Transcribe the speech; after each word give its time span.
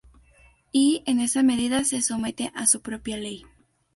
Y, 0.71 1.03
en 1.05 1.19
esa 1.19 1.43
medida, 1.43 1.83
se 1.83 2.01
somete 2.01 2.51
a 2.55 2.65
su 2.65 2.81
propia 2.81 3.17
ley. 3.17 3.45